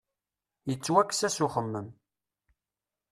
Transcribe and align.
Yettwakkes-as 0.69 1.37
uxemmem. 1.45 1.87